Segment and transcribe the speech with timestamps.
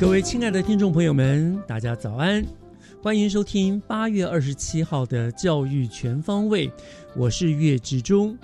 [0.00, 2.42] 各位亲爱的听众朋友们，大家早安！
[3.02, 6.72] 欢迎收听八月二十七号的教育全方位，
[7.14, 8.34] 我是岳志忠。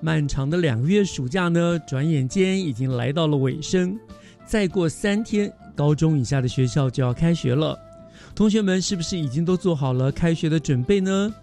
[0.00, 3.98] 漫长的两个月暑假呢，转眼间已经来到了尾声。
[4.46, 7.78] 再过三天，高中以下的学校就要开学了。
[8.34, 11.34] 同学们是不是已经都做好了开学的准备呢？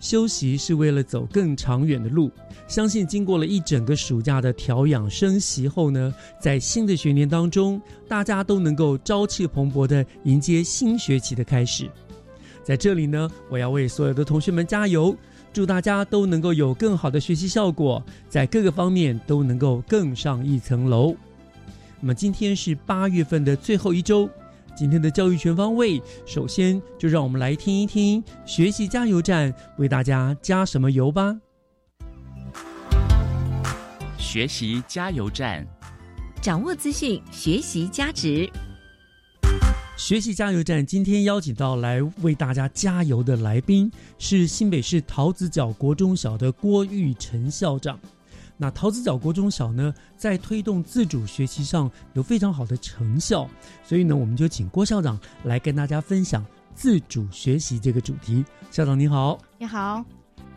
[0.00, 2.28] 休息是为了走更长远的路。
[2.66, 11.88] 相信经过了一整个暑假的调养生息后呢，在新的学年当中，大家都能够朝气蓬勃的迎接新学期的开始。
[12.64, 15.16] 在这里呢，我要为所有的同学们加油，
[15.52, 21.14] 祝大家都能够有更好的学习效果，在各个方面都能够更上一层楼。
[22.00, 24.28] 那么今天是八月份的最后一周，
[24.80, 31.38] 今天的教育全方位，首先就让我们来听一听学习加油站为大家加什么油吧。
[34.16, 35.66] 学习加油站，
[36.40, 38.50] 掌握资讯，学习加值。
[39.98, 48.00] 学习加油站今天邀请到来为大家加油的来宾是新北市桃子角国中小的郭玉成校长。
[48.62, 53.48] 那桃子角国中小呢，在推动自主学习上有非常好的成效，
[53.82, 56.44] 所以呢，我们就请郭校长来跟大家分享
[56.74, 58.44] 自主学习这个主题。
[58.70, 60.04] 校长你好，你好，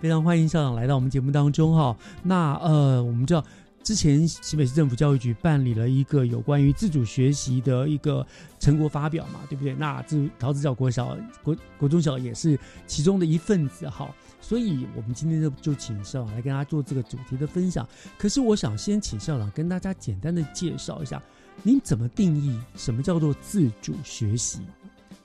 [0.02, 1.96] 非常欢迎校长来到我们节目当中哈。
[2.22, 3.42] 那呃，我们知道
[3.84, 8.28] 之前新北市政府教育局办理了一个有关于自主学习的一个
[8.60, 9.74] 成果发表嘛，对不对？
[9.76, 14.14] 那自桃子角国小国国中小也是其中的一份子哈。
[14.54, 17.90] 所以我们今天就就请校长来跟大家做这个主题的分享。
[18.20, 21.20] 可是我想先请校长跟大家简单的介绍一下，
[21.64, 24.60] 您怎么定义什么叫做自主学习？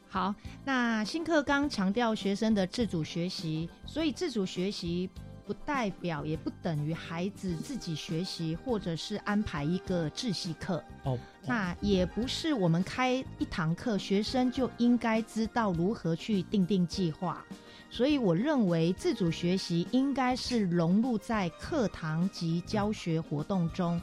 [0.08, 0.34] 好，
[0.64, 5.10] 那新课纲强调学生的自主学习，所以自主学习
[5.46, 10.82] 不代表也不等于孩子自己学习，或者是安排一个自习课。
[11.04, 17.44] 哦，那也不是我们开一堂课，学生就应该知道如何去定定计划。
[17.90, 24.00] 所以我认为自主学习应该是融入在课堂及教学活动中，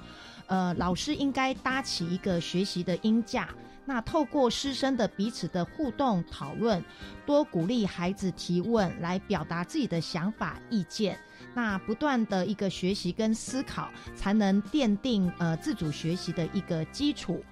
[0.47, 3.49] 呃，老师应该搭起一个学习的音架，
[3.85, 6.83] 那透过师生的彼此的互动讨论，
[7.25, 11.17] 多鼓励孩子提问，来表达自己的想法意见，
[11.53, 17.43] 那不断的一个学习跟思考，才能奠定呃自主学习的一个基础。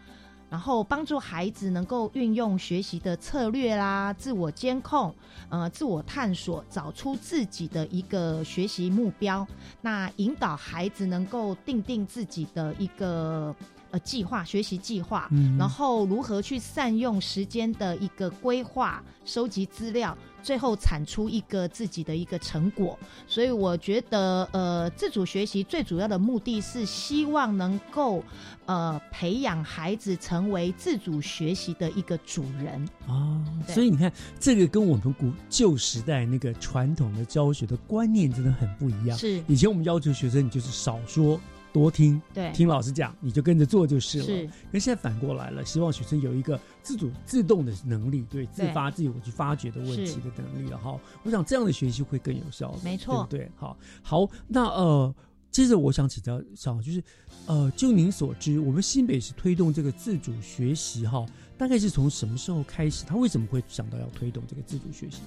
[0.53, 5.11] 然后帮助孩子能够运用学习的策略啦，自我监控，
[5.49, 9.47] 呃，自我探索，找出自己的一个学习目标。
[9.81, 13.55] 那引导孩子能够定定自己的一个
[13.89, 20.15] 呃计划，学习计划，嗯然后如何去善用时间的一个规划，收集资料。
[20.43, 28.21] 最后产出一个自己的一个成果，所以我觉得，呃，自主学习最主要的目的是希望能够，
[28.65, 32.87] 呃，培养孩子成为自主学习的一个主人。
[33.07, 39.17] 啊，所以你看，这个跟我们古旧时代那个传统的教学的观念真的很不一样。
[39.17, 41.39] 是以前我们要求学生，你就是少说
[41.73, 44.25] 多听，对，听老师讲，你就跟着做就是了。
[44.25, 50.97] 是可现在反过来了，希望学生有一个自主、自动的能力，对，自发、自我去发掘的问题的能力了哈。
[51.23, 53.51] 我想这样的学习会更有效的，没错对不对？
[53.55, 55.15] 好，好，那呃，
[55.49, 57.03] 接着我想请教校长，就是
[57.47, 61.25] 呃，就您所知，我们新北市推动这个自主学习哈，
[61.57, 63.03] 大概是从什么时候开始？
[63.05, 65.23] 他为什么会想到要推动这个自主学习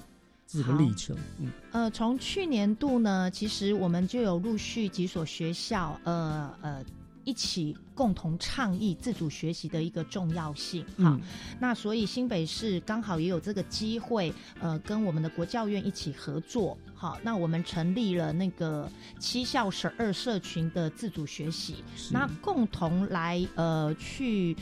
[0.47, 1.15] 这个历程？
[1.39, 6.83] 嗯，呃，从去年度呢，其实我们就有陆续几所学校，呃呃，
[7.25, 10.83] 一起共同倡议自主学习的一个重要性。
[10.97, 11.21] 哈，嗯
[11.59, 16.77] 那所以新北市刚好也有这个机会，呃，跟我们的国教院一起合作。
[16.95, 18.89] 好，那我们成立了那个
[19.19, 24.55] 七校十二社群的自主学习，那共同来呃去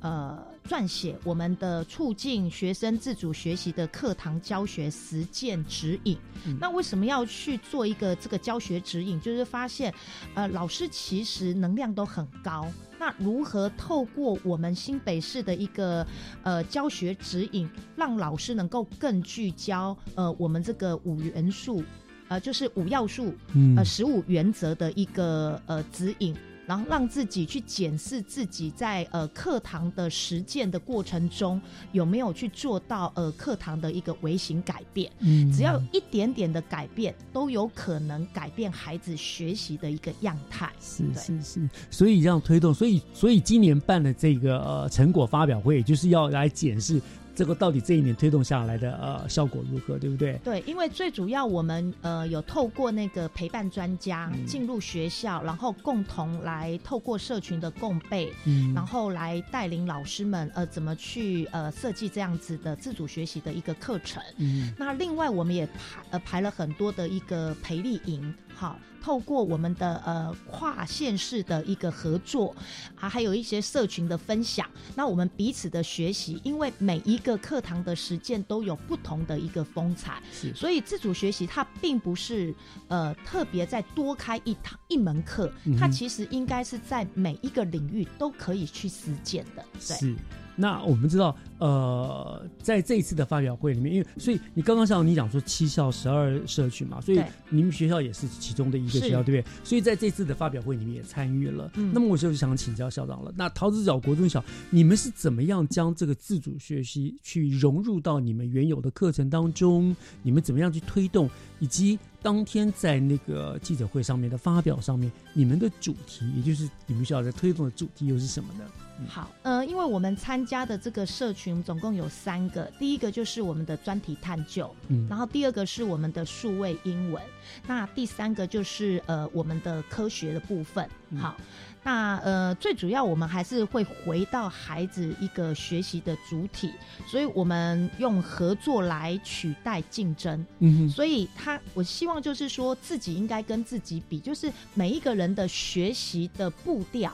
[0.00, 6.16] 呃撰写我们的促进学生自主学习的课堂教学实践指引。
[6.46, 9.20] 嗯那为什么要去做一个这个教学指引？
[9.20, 9.92] 就是发现
[10.34, 12.66] 呃老师其实能量都很高。
[12.98, 16.06] 那如何透过我们新北市的一个
[16.42, 21.82] 呃教学指引，让老师能够更聚焦呃我们这个五元素，
[22.28, 26.36] 呃就是五要素嗯呃十五原则的一个呃指引，
[26.70, 35.10] 然后让自己去检视自己在呃课堂的实践的过程中有没有去做到呃课堂的一个微型改变。
[35.18, 40.70] 嗯只要有一点点的改变，都有可能改变孩子学习的一个样态。
[40.80, 47.02] 是是是，所以这样推动，所以所以今年办的这个呃成果发表会，就是要来检视
[47.40, 50.38] 这个到底这一年推动下来的呃效果如何，对不对？
[50.44, 64.22] 对，因为最主要我们呃有透过那个陪伴专家嗯进入学校，然后共同来透过社群的共备，嗯然后来带领老师们呃怎么去呃设计这样子的自主学习的一个课程。
[64.36, 65.72] 嗯那另外我们也排
[66.10, 72.54] 呃排了很多的一个培力营，好，透过我们的呃跨县市的一个合作
[72.98, 82.54] 啊，还有一些社群的分享，那我们彼此的学习，因为每一个课堂的实践都有不同的一个风采，是所以自主学习它并不是
[82.88, 89.96] 呃特别再多开一堂一门课，它其实应该是在每一个领域都可以去实践的，对。
[89.96, 90.16] 是。
[90.60, 99.52] 那我们知道，呃，在这一次的发表会里面，因为所以你刚刚像你讲说七校十二社区嘛，所以你们学校也是其中的一个学校，对不对？
[99.64, 101.70] 所以在这次的发表会里面也参与了。
[101.76, 109.96] 嗯那么我就想请教校长了，那桃子角国中小，你们是怎么样将这个自主学习去融入到你们原有的课程当中？
[110.22, 111.28] 你们怎么样去推动？
[111.58, 118.64] 以及当天在那个记者会上面的发表上面，你们的主题，也就是你们学校在推动的主题又是什么呢？
[119.08, 127.22] 好，呃，因为我们参加的这个社群总共有三个，第一个就是我们的专题探究，嗯然后第二个是我们的数位英文，
[127.66, 130.86] 那第三个就是呃我们的科学的部分。
[131.08, 131.34] 嗯好，
[131.82, 136.70] 那呃最主要我们还是会回到孩子一个学习的主体，
[137.06, 140.44] 所以我们用合作来取代竞争。
[140.58, 147.12] 嗯哼，所以他，我希望就是说自己应该跟自己比，就是每一个人的学习的步调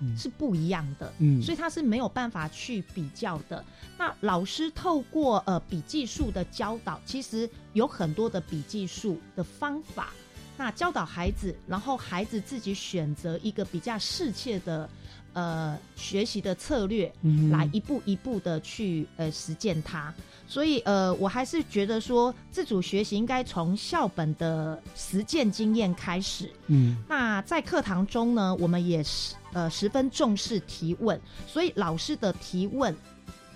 [0.00, 1.12] 嗯是不一样的。
[1.18, 3.64] 嗯所以他是没有办法去比较的。
[3.98, 10.12] 那老师透过呃笔记术的教导，其实有很多的笔记术的方法，
[10.56, 14.88] 那教导孩子，然后孩子自己选择一个比较适切的
[15.32, 20.14] 呃学习的策略，嗯哼来一步一步的去呃实践它。
[20.46, 26.50] 所以呃，我还是觉得说，自主学习应该从校本的实践经验开始。
[26.66, 31.18] 嗯那在课堂中呢，我们也是呃十分重视提问，
[31.48, 32.94] 所以老师的提问，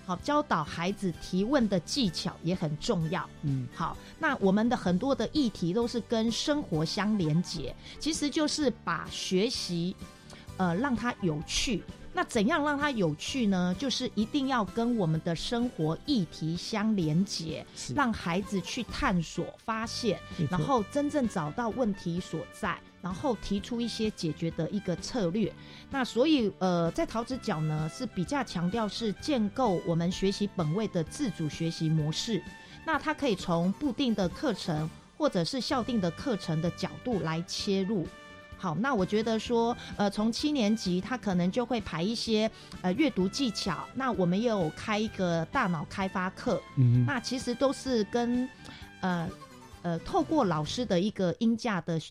[0.09, 3.29] 好教导孩子提问的技巧也很重要。
[3.43, 9.95] 嗯好，那我们的很多的议题都是跟生活相连接，其实就是把学习，
[10.57, 11.83] 呃，让它有趣。
[12.11, 13.73] 那怎样让它有趣呢？
[13.77, 25.51] 就是一定要跟我们的生活议题相连接，是让孩子去探索、发现，然后真正找到问题所在，然后提出一些解决的一个策略。
[25.89, 32.41] 那所以呃，在桃子角呢是比较强调是建构我们学习本位的自主学习模式。
[32.85, 38.07] 那它可以从固定的课程或者是校定的课程的角度来切入。
[38.57, 42.51] 好，那我觉得说，呃，从七年级他可能就会排一些
[42.81, 48.49] 呃阅读技巧，那我们也有开一个大脑开发课，嗯那其实都是跟
[48.99, 49.29] 呃
[49.81, 52.01] 呃透过老师的一个音架的的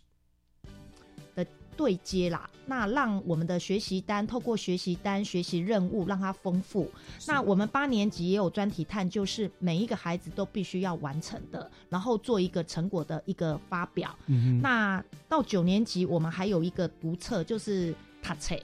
[1.79, 6.91] 对接啦，那让我们的学习单透过学习单、学习任务让它丰富。
[7.29, 14.13] 那我们八年级也有专题探究，是每一个孩子都必须要完成的，然后做一个成果的一个发表。
[14.27, 18.57] 嗯那到九年级，我们还有一个读册，就是塔册，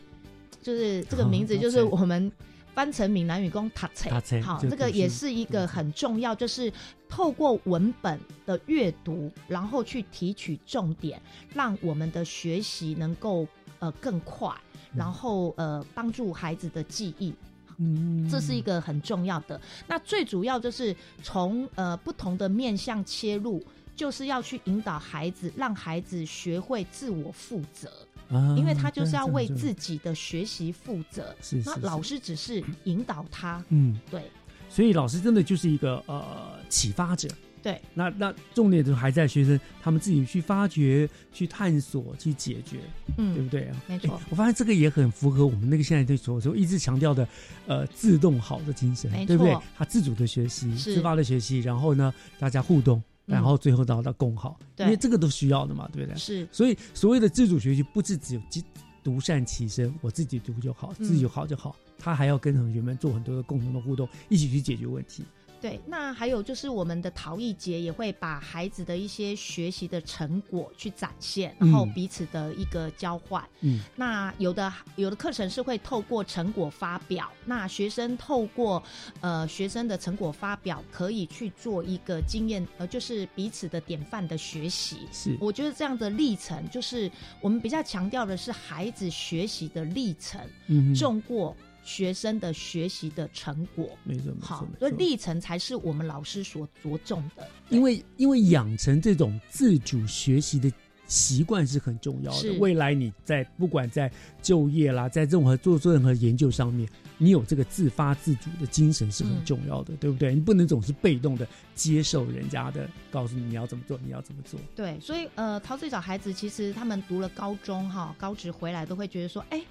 [0.60, 2.32] 就是这个名字，哦就是我们
[2.74, 4.40] 翻成闽南语讲塔册读册。
[4.42, 6.72] 好，就这个也是一个很重要，就是
[7.08, 11.20] 透过文本的阅读，然后去提取重点，
[11.54, 13.46] 让我们的学习能够
[13.78, 14.52] 呃更快，
[14.94, 17.32] 然后呃帮助孩子的记忆。
[17.76, 19.60] 嗯这是一个很重要的。
[19.88, 23.60] 那最主要就是从呃不同的面向切入，
[23.96, 27.90] 就是要去引导孩子，让孩子学会自我负责，
[28.30, 31.34] 啊因为他就是要为自己的学习负责。
[31.42, 34.22] 是那老师只是引导他，嗯，对
[34.68, 37.28] 所以老师真的就是一个呃启发者。
[37.62, 42.76] 对，那那重点就还在学生他们自己去发掘、去探索、去解决，
[43.16, 43.76] 嗯对不嗯，对啊？
[43.88, 47.26] 没错诶我发现这个也很符合我们那个现在对所说一直强调的，
[47.66, 49.56] 呃，自动好的精神，对不对？
[49.74, 56.18] 他自主的学习、自发的学习，然后呢，大家互动，嗯然后最后到到共好，因为这个都需要的嘛，对不对？
[56.18, 56.46] 是。
[56.52, 58.62] 所以所谓的自主学习，不是只有独
[59.02, 61.04] 独善其身，我自己读就好，嗯。
[61.06, 65.24] 自己好就好，他还要跟同学们做很多的共同的互动，一起去解决问题。
[65.64, 73.42] 对，那还有就是我们的陶艺节也会把孩子的一些学习的成果去展现，然后嗯彼此的一个交换。
[73.62, 78.82] 嗯，那有的有的课程是会透过成果发表，那学生透过
[79.22, 85.08] 呃学生的成果发表，可以去做一个经验，呃，就是彼此的典范的学习。
[85.10, 93.90] 是，我觉得这样的历程，就是我们比较强调的是孩子学习的历程，嗯，重过学生的学习的成果。
[94.04, 97.46] 没错没错好，所以历程才是我们老师所着重的。
[97.68, 100.72] 因为因为养成这种自主学习的
[101.06, 102.52] 习惯是很重要的。
[102.58, 104.10] 未来你在不管在
[104.42, 106.88] 就业啦，在任何做做任何研究上面，
[107.18, 110.34] 你有这个自发自主的精神是很嗯重要的，对不对？
[110.34, 114.58] 你不能总是被动的接受人家的告诉你你要怎么做，你要怎么做。
[114.74, 119.62] 对，所以呃，陶醉小孩子其实他们读了高中哈、高职回来都会觉得说，哎。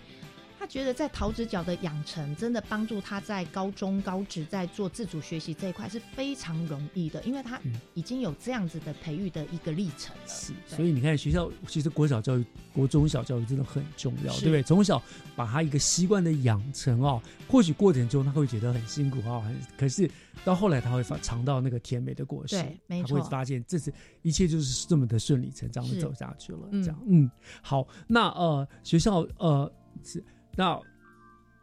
[0.64, 10.22] 他觉得在陶子角的养成，真的帮助他在高中、高职在做自主学习这一块是非常容易的，因为他嗯已经有这样子的培育的一个历程了。
[10.26, 14.64] 是，所以你看，学校其实国小教育、国中小教育真的很重要，是对不对？
[14.64, 15.04] 从小
[15.36, 20.10] 把他一个习惯的养成哦，或许过程中他会觉得很辛苦啊、很可是
[20.46, 26.70] 到后来他会发尝到那个甜美的果实，对没错他会发现这是一切就是这么的顺理成章的走下去了。
[26.72, 27.30] 嗯这样，嗯，
[27.62, 29.70] 好，那呃，学校呃
[30.06, 30.24] 是
[30.56, 30.80] 那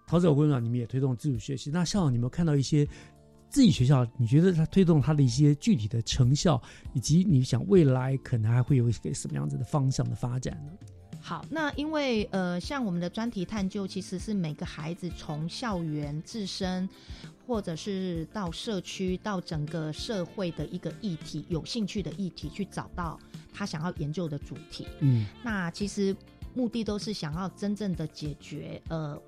[0.07, 2.87] 陶子有工长，你们也推动自主学习，那校长你有没有看到一些？
[3.49, 6.63] 自己学校，你觉得他推动他的一些具体的成效，
[6.95, 10.73] 以及你想未来可能还会有一个什么样子的方向的发展呢？
[11.21, 16.89] 好，那因为呃，像我们的专题探究，其实是每个孩子从校园自身，
[17.45, 23.19] 或者是到社区，到整个社会的一个议题，有兴趣的议题，去找到
[23.53, 24.87] 他想要研究的主题。
[25.01, 26.15] 嗯那其实
[26.55, 29.21] 目的都是想要真正的解决呃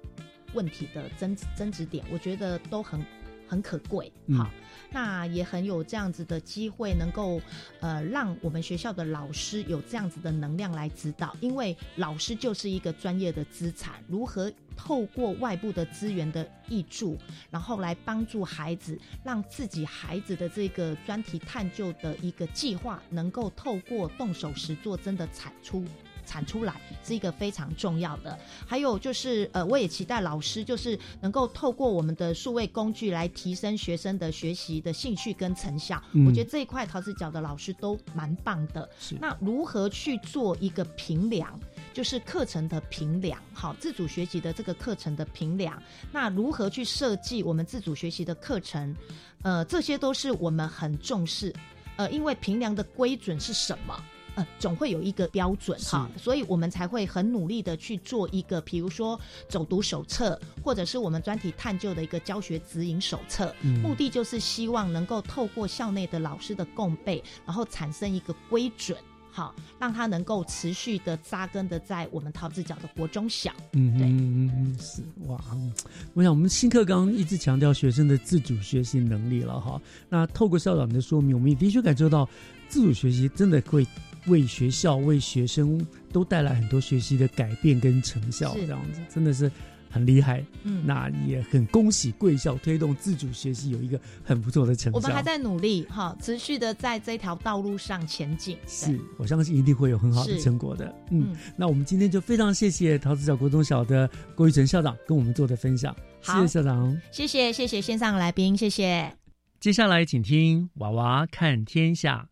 [0.54, 3.04] 问题的争争执点，我觉得都很
[3.48, 4.12] 很可贵。
[4.26, 4.50] 嗯好，
[4.90, 7.40] 那也很有这样子的机会，能够
[7.80, 17.16] 呃让我们学校的老师有这样子的能量来指导，因为老师就是一个专业的资产，如何透过外部的资源的益助，
[17.50, 25.84] 然后来帮助孩子，让自己孩子的这个专题探究的一个计划，能够透过动手实做，真的产出。
[26.32, 36.02] 产出来是一个非常重要的，还有就是，呃，我也期待老师就是能够透过我们的数位工具来提升学生的学习的兴趣跟成效。
[36.12, 38.88] 嗯我觉得这一块陶子角的老师都蛮棒的。
[38.98, 41.60] 是那如何去做一个评量？
[41.92, 48.96] 就是课程的评量，好，自主学习的这个课程的评量，那如何去设计我们自主学习的课程？
[49.42, 51.52] 呃，这些都是我们很重视，
[51.96, 54.02] 呃，因为评量的规准是什么？
[54.34, 68.96] 呃，总会有一个标准哈，所以我们才会很努力的去做一个，比如说走读手册，或者是我们专题探究的一个教学指引手册，嗯目的就是希望能够透过校内的老师的共备，然后产生一个规准。
[69.34, 73.50] 好，让它能够持续的扎根的在我们桃子角的国中小。
[73.72, 75.72] 嗯对嗯嗯嗯是哇，嗯
[76.12, 79.80] 我想我们新课纲一直强调学生的自主学习能力了哈。
[80.10, 82.28] 那透过校长的说明，我们也的确感受到
[82.68, 83.86] 自主学习真的会
[84.26, 89.50] 为学校、为学生都带来很多学习的改变跟成效，是这样子真的是
[89.90, 90.44] 很厉害。
[90.62, 94.96] 嗯，那也很恭喜贵校推动自主学习有一个很不错的成效。
[94.96, 98.56] 我们还在努力哈，持续的在这条道路上前进。
[98.66, 100.86] 是，我相信一定会有很好的成果的。
[101.10, 107.00] 嗯，嗯，那我们今天就非常谢谢桃子角国中小的郭玉成校长跟我们做的分享，谢好谢校长。
[107.10, 109.12] 谢谢谢谢线上来宾，谢谢。
[109.60, 112.28] 接下来请听《娃娃看天下》。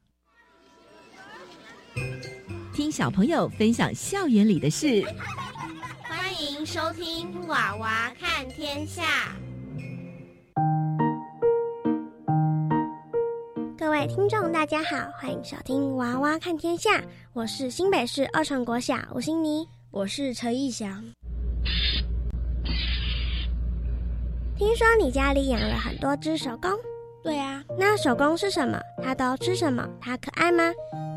[2.72, 5.04] 听小朋友分享校园里的事。
[6.02, 9.02] 欢迎收听《娃娃看天下》。
[13.78, 16.98] 各位听众，大家好，欢迎收听《娃娃看天下》，
[17.32, 21.02] 我是新北市二城国小吴欣妮，我是陈义祥。
[24.56, 26.70] 听说你家里养了很多只手工，
[27.22, 28.80] 对啊，那手工是什么？
[29.02, 29.86] 它都吃什么？
[30.00, 30.64] 它可爱吗？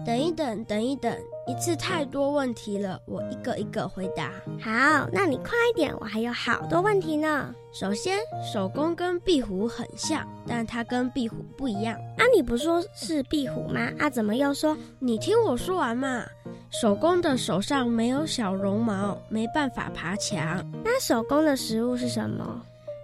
[0.05, 1.17] 等一等，等一等，
[1.47, 4.31] 一次太多问题了，我一个一个回答。
[4.59, 7.55] 好，那你快一点，我还有好多问题呢。
[7.71, 8.19] 首先，
[8.53, 11.95] 手工跟壁虎很像，但它跟壁虎不一样。
[12.17, 13.89] 啊，你不说是壁虎吗？
[13.97, 14.77] 啊，怎么又说？
[14.99, 16.25] 你听我说完嘛。
[16.69, 20.69] 手工的手上没有小绒毛，没办法爬墙。
[20.83, 22.61] 那手工的食物是什么？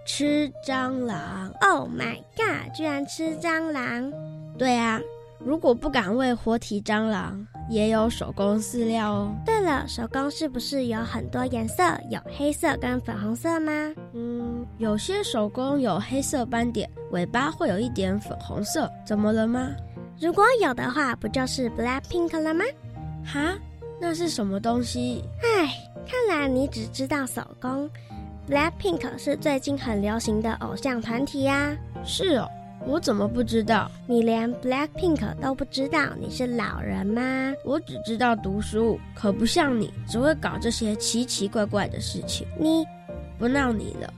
[0.09, 1.53] 吃蟑螂。
[1.61, 2.73] Oh my god！
[2.73, 4.11] 居然吃蟑螂？
[4.57, 4.99] 对啊。
[5.37, 9.35] 如果不敢喂活体蟑螂，也有手工饲料哦。
[9.45, 11.83] 对了，手工是不是有很多颜色？
[12.09, 13.71] 有黑色跟粉红色吗？
[14.13, 18.91] 嗯，有些手工有黑色斑点，尾巴会有一点粉红色。
[19.05, 19.69] 怎么了吗？
[20.19, 22.65] 如果有的话，不就是 Black Pink 了吗？
[23.23, 23.55] 哈，
[24.01, 25.23] 那是什么东西？
[25.43, 25.71] 唉，
[26.07, 27.87] 看来你只知道手工。
[28.49, 31.77] Black Pink 是最近很流行的偶像团体呀。
[32.03, 32.49] 是哦。
[32.87, 33.91] 我怎么不知道？
[34.07, 36.15] 你连 Black Pink 都不知道？
[36.19, 37.53] 你是老人吗？
[37.63, 42.47] 我只知道读书，可不像你，只会搞这些奇奇怪怪的事情。
[42.57, 42.83] 你
[43.37, 44.11] 不闹你了。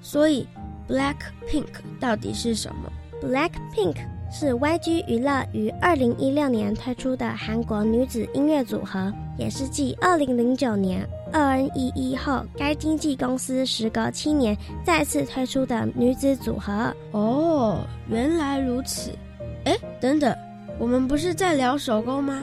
[0.00, 0.46] 所以
[0.88, 1.16] Black
[1.48, 1.66] Pink
[1.98, 3.96] 到底是什么？Black Pink
[4.30, 11.08] 是 YG 娱乐于二零一六年推出的韩国女子音乐组合，也是继二零零九年。
[11.32, 16.94] 二 N 一一后，该经纪公司时隔七年再次推出的女子组合。
[17.12, 19.10] 哦，原来如此。
[19.64, 20.36] 哎，等等，
[20.78, 22.42] 我们不是在聊手工吗？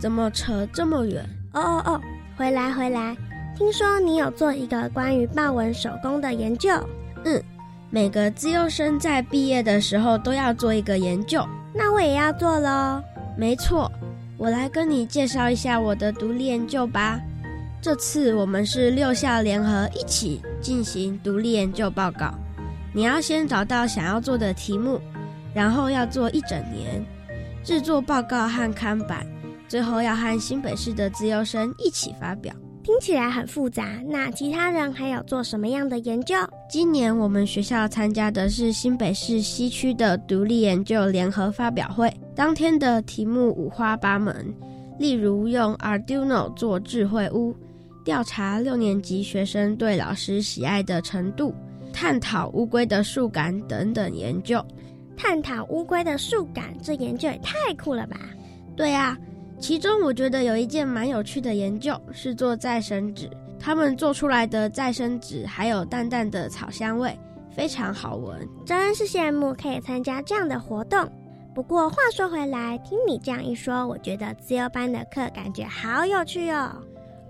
[0.00, 1.24] 怎么扯这么远？
[1.52, 2.00] 哦哦哦，
[2.36, 3.16] 回来回来。
[3.56, 6.70] 听说你有做一个关于豹纹手工的研究。
[7.24, 7.42] 嗯，
[7.90, 11.44] 每个自优生在毕业的时候都要做一个研究。
[11.74, 13.02] 那我也要做喽。
[13.36, 13.90] 没错，
[14.36, 17.20] 我来跟你介绍一下我的独立研究吧。
[17.80, 22.34] 这次我们是六校联合一起进行独立研究报告。
[22.92, 25.00] 你要先找到想要做的题目，
[25.54, 27.04] 然后要做一整年，
[27.62, 29.24] 制作报告和刊版，
[29.68, 32.52] 最后要和新北市的自由生一起发表。
[32.82, 36.34] 听起来很复杂，那其他人还有做什么样的研究？
[36.68, 44.52] 今年我们学校参加的是新北市西区的独立研究联合发表会，当天的题目五花八门，
[44.98, 47.54] 例如用 Arduino 做智慧屋。
[48.08, 51.54] 调查六年级学生对老师喜爱的程度，
[51.92, 54.64] 探讨乌龟的触感等等研究。
[55.14, 58.16] 探讨乌龟的触感，这研究也太酷了吧？
[58.74, 59.14] 对啊，
[59.60, 63.28] 其中我觉得有一件蛮有趣的研究是做再生纸，
[63.60, 67.14] 他们做出来的再生纸还有淡淡的草香味，
[67.54, 68.40] 非常好闻。
[68.64, 71.06] 真是羡慕可以参加这样的活动。
[71.54, 76.74] 不过话说回来，听你这样一说，我觉得自由班的课感觉好有趣哦。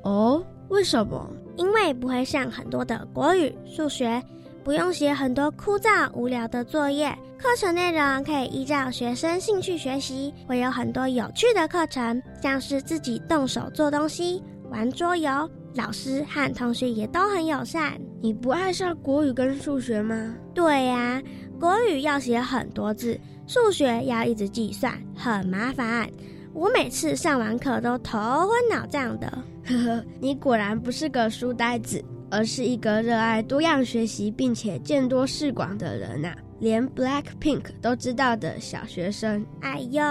[0.05, 0.47] 哦。
[0.69, 1.29] 为什么？
[1.57, 4.23] 因为不会像很多的国语、数学，
[4.63, 7.11] 不用写很多枯燥无聊的作业。
[7.39, 15.49] 课程内容可以依照学生兴趣学习，会有很多有趣的课程，像是自己动手做东西、玩桌游。
[15.75, 17.93] 老师和同学也都很友善。
[18.21, 20.35] 你不爱上国语跟数学吗？
[20.53, 21.23] 对呀，
[21.61, 26.09] 国语要写很多字，数学要一直计算，很麻烦。
[26.53, 29.33] 我每次上完课都头昏脑胀的。
[29.69, 36.35] 呵呵，你果然不是个书呆子，而是一个热爱多样学习并且见多识广的人呐。
[36.59, 39.47] 连 Black Pink 都知道的小学生。
[39.61, 40.03] 哎呦，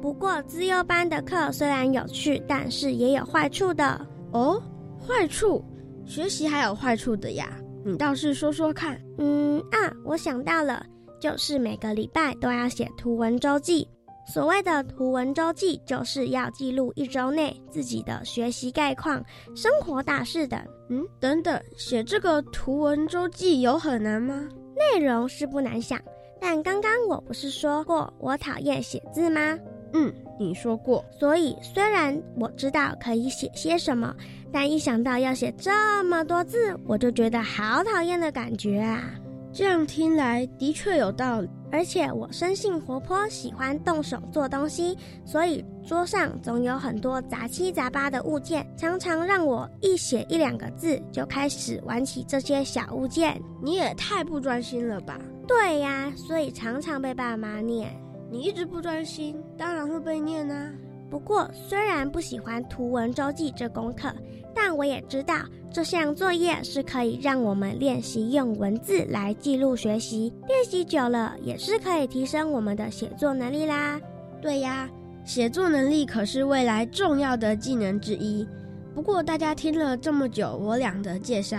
[0.00, 4.62] 不过资优班的课虽然有趣，但是也有坏处的哦。
[5.06, 5.62] 坏处？
[6.06, 7.50] 学习还有坏处的呀？
[7.84, 8.98] 你倒是说说看。
[9.18, 10.86] 嗯啊，我想到了，
[11.20, 13.86] 就是每个礼拜都要写图文周记。
[14.34, 20.60] 所谓的图文周记，就是要记录一周内自己的学习概况、生活大事等。
[20.88, 24.48] 嗯，等等，写这个图文周记有很难吗？
[24.74, 26.00] 内容是不难想，
[26.40, 29.56] 但刚刚我不是说过我讨厌写字吗？
[29.92, 31.04] 嗯，你说过。
[31.12, 34.12] 所以虽然我知道可以写些什么，
[34.52, 39.14] 但一想到要写这么多字，我就觉得好讨厌的感觉啊。
[39.52, 41.48] 这样听来的确有道理。
[41.74, 53.42] 而且我生性活泼，喜欢动手做东西，所以桌上总有很多杂七杂八的物件，常常让我一写一两个字就开始玩起这些小物件。
[53.60, 55.18] 你也太不专心了吧？
[55.48, 57.92] 对呀，所以常常被爸妈念。
[58.30, 60.70] 你一直不专心，当然会被念啊。
[61.10, 64.14] 不过虽然不喜欢图文周记这功课。
[64.54, 65.34] 但我也知道，
[65.72, 74.00] 这项作业是可以让我们练习用文字来记录学习，练习久了也是可以提升我们的写作能力啦。
[74.40, 74.88] 对呀，
[75.24, 78.46] 写作能力可是未来重要的技能之一。
[78.94, 81.58] 不过大家听了这么久我俩的介绍，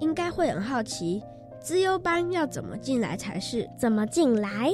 [0.00, 1.22] 应该会很好奇，
[1.60, 3.66] 资优班要怎么进来才是？
[3.78, 4.70] 怎么进来？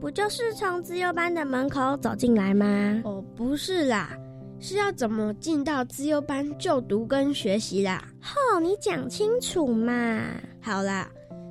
[0.00, 3.00] 不就是从资优班的门口走进来吗？
[3.04, 4.10] 哦，不是啦，
[4.60, 8.02] 是要怎么进到自优班就读跟学习啦？
[8.22, 10.20] 哦，你讲清楚嘛。
[10.60, 11.08] 好啦，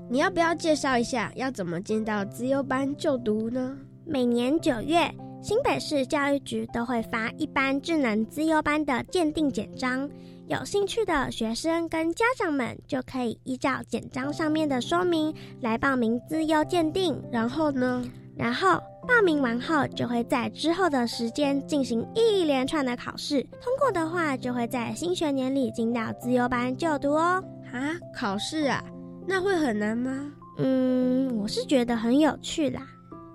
[0.09, 3.77] 你要不要介绍一下要怎么进到自优班就读呢？
[4.05, 10.09] 每年九月，新北市教育局都会发一般智能自优班的鉴定简章。
[10.47, 17.21] 有兴趣的学生跟家长们就可以依照简章上面的说明来报名资优鉴定。
[17.31, 18.03] 然后呢？
[18.35, 23.41] 然后报名完后，就会在之后的时间进行一连串的考试。
[23.61, 27.43] 通过的话，就会在新学年里进到自由班就读哦。
[27.71, 28.83] 啊，考试啊？
[29.27, 30.31] 那会很难吗？
[30.57, 32.81] 嗯，我是觉得很有趣啦。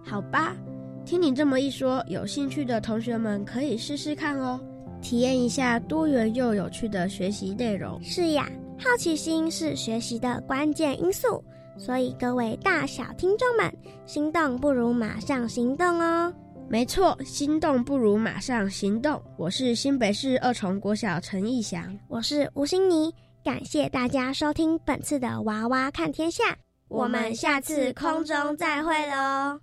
[0.05, 0.57] 好吧，
[1.05, 4.61] 听你这么一说，有兴趣的同学们可以试试看哦。
[5.01, 8.03] 体验一下多元又有趣的学习内容。
[8.03, 11.43] 是呀，好奇心是学习的关键因素，
[11.79, 13.73] 所以各位大小听众们，
[14.05, 16.35] 心动不如马上行动哦！
[16.69, 19.23] 没错，心动不如马上行动。
[19.39, 23.15] 我是新北市二重国小陈义祥，我是吴心妮，
[23.45, 26.43] 感谢大家收听本次的娃娃看天下，
[26.89, 29.61] 我们下次空中再会喽。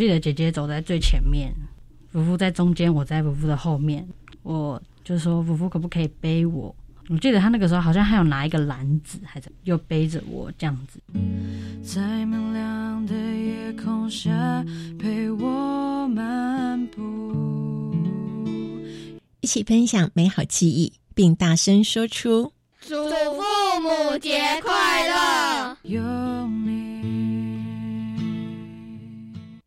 [0.00, 1.54] 记得姐姐走在最前面，
[2.10, 4.08] 夫妇在中间，我在夫妇的后面。
[4.42, 6.74] 我就说夫妇可不可以背我？
[7.10, 10.98] 我记得他那个时候好像还有拿一个篮子，还在又背着我这样子。
[11.84, 14.64] 在明亮的夜空下
[14.98, 17.94] 陪我漫步，
[19.42, 23.42] 一起分享美好记忆，并大声说出“祝父
[23.82, 25.76] 母节快乐”。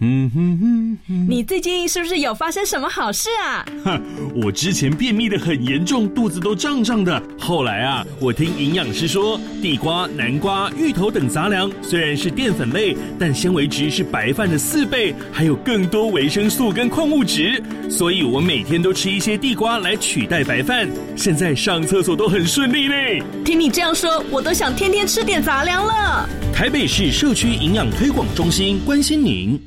[0.00, 3.64] 嗯哼哼，你最近是不是有发生什么好事啊？
[3.84, 4.02] 哼，
[4.34, 7.22] 我之前便秘的很严重，肚子都胀胀的。
[7.38, 17.62] 后来啊，我听营养师说，地瓜、南瓜、芋头等杂粮虽然是淀粉类，但纤维值是白饭的四倍，还有更多维生素跟矿物质。
[17.88, 23.22] 所以我每天都吃一些地瓜来取代白饭，现在上厕所都很顺利嘞。
[23.44, 26.28] 听你这样说，我都想天天吃点杂粮了。
[26.52, 29.60] 台北市社区营养推广中心关心您。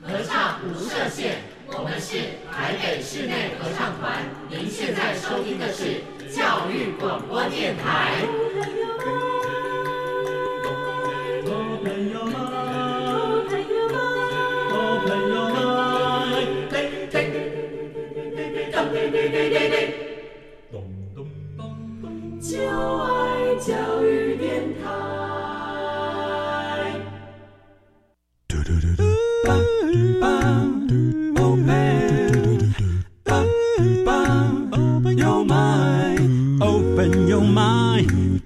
[0.00, 2.16] 合唱无设限，我们是
[2.50, 4.22] 台北室内合唱团。
[4.48, 6.02] 您现在收听的是
[6.32, 8.22] 教育广播电台。
[22.40, 22.56] 就
[23.02, 25.08] 爱教育电台。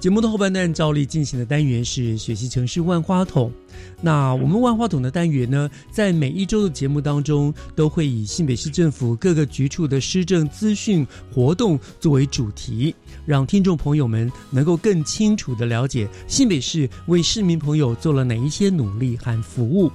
[0.00, 3.52] 节目的后半段照例进行的单元是学习城市万花筒。
[4.00, 12.94] 那我们万花筒的单元呢，在每一周的节目当中，都会以新北市政府各个局处的施政资讯活动作为主题，
[13.26, 19.90] 让听众朋友们能够更清楚的了解新北市为市民朋友做了哪一些努力和服务。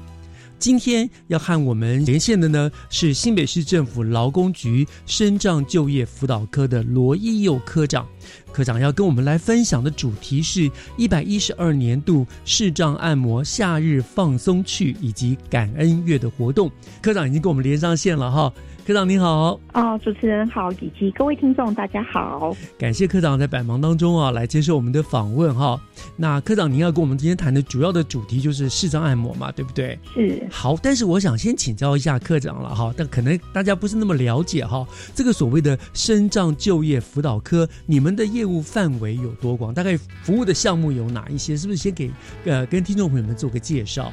[0.59, 8.07] 今天要和我们连线的呢，是新北市政府劳工局深障就业辅导科的罗一佑科长。
[8.51, 16.71] 科长要跟我们来分享的主题是一百一十二年度视障按摩夏日放松趣以及感恩月的活动。
[17.01, 18.51] 科长已经跟我们连上线了哈。
[18.85, 25.79] 科长您好，哦，主持人好，以及各位听众大家好，感谢科长在百忙当中啊来接受我们的访问哈。
[26.17, 29.97] 那科长您要跟我们今天谈的主要的主题就是视障按摩嘛，对不对？
[30.13, 30.45] 是。
[30.51, 39.73] 好，但是我想先请教一下科长了哈，但可能大家不是那么了解哈，这个所谓的身障就业辅导科，你们的业务范围有多广？
[39.73, 41.55] 大概服务的项目有哪一些？
[41.55, 42.11] 是不是先给
[42.45, 44.11] 呃跟听众朋友们做个介绍？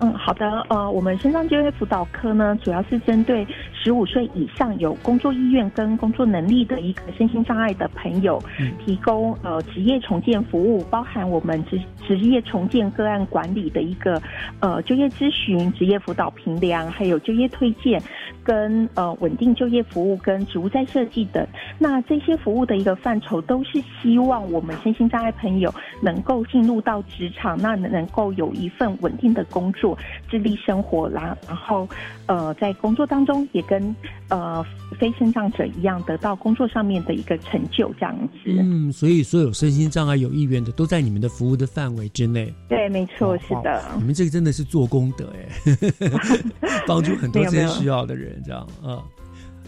[0.00, 0.66] 嗯，好的。
[0.68, 8.42] 呃，我们身上就业辅导科呢，主要是针对十五岁以上有工作意愿跟工作能力的一个身心障碍的朋友，
[8.84, 14.20] 提供呃职业重建服务，包含我们职职业重建个案管理的一个
[14.58, 18.02] 呃就业咨询、职业辅导评量，还有就业推荐。
[18.44, 21.46] 跟呃稳定就业服务跟职务再设计等，
[21.78, 29.96] 那这些服务的一个范畴都是希望我们身心障碍朋友能够进入到职场，那能够有一份稳定的工作，
[30.30, 31.88] 自立生活啦，然后
[32.26, 33.94] 呃在工作当中也跟
[34.28, 34.64] 呃
[34.98, 38.38] 非身障者一样得到工作上面的一个成就这样子。
[38.46, 42.52] 嗯，所以所有身心障碍有意愿的都在你们的服务的范围之内。
[42.68, 43.82] 对，没错，是的。
[43.98, 45.72] 你们这个真的是做功德哎，
[46.86, 48.31] 帮助很多这些需要的人。
[48.44, 49.04] 这样啊，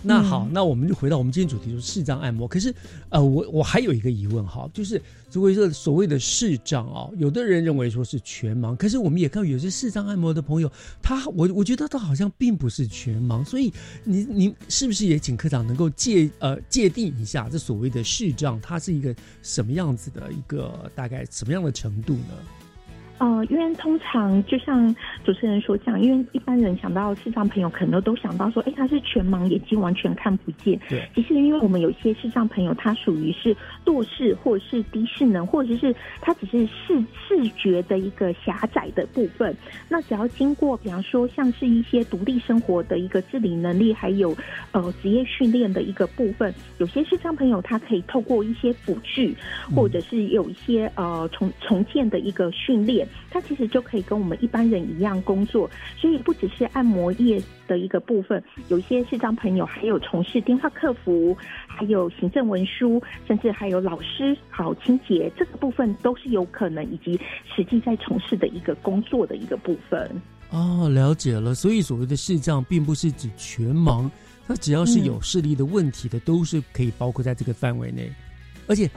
[0.02, 2.46] 那好，那我们就回到我们今天主题，就是视障按摩。
[2.46, 2.74] 可是，
[3.08, 5.00] 呃，我我还有一个疑问哈，就是
[5.30, 10.70] 作为这所谓的视障啊，有的人认为说是全盲，可是我们也看到有些视障按摩的朋友，
[11.02, 13.72] 他我我觉得他好像并不是全盲，所以
[14.04, 22.34] 你你是不是也请科长能够界呃界定一下，这所谓的视障，它是一个什么样子的一个大概什么样的程度呢？
[23.24, 30.78] 呃，呃，因为通常就像主持人所讲，因为一般人想到视障朋友，可能都想到说，哎，他是全盲，眼睛完全看不见。
[30.90, 31.08] 对。
[31.14, 33.56] 其实，因为我们有一些视障朋友，他属于是
[33.86, 39.56] 弱视，或者是低视能，或者是他只是视视觉的一个狭窄的部分。
[39.88, 44.36] 那只要经过，比方说像是一些独立生活的一个自理能力，还有
[44.72, 49.34] 呃职业训练的一个部分，有些视障朋友他可以透过一些辅具，
[49.74, 53.06] 或者是有一些呃重重建的一个训练。
[53.30, 67.18] 它其实就可以跟我们一般人一样工作，所以不只是按摩业的一个部分，有一些视障朋友还有从事电话客服，还有行政文书，甚至还有老师、好清洁这个部分都是有可能，以及
[67.54, 70.08] 实际在从事的一个工作的一个部分。
[70.50, 71.54] 哦，了解了。
[71.54, 74.08] 所以所谓的视障，并不是指全盲，
[74.46, 78.12] 它只要是有视力的问题的，都是可以包括在这个范围内。
[78.66, 78.90] 而且，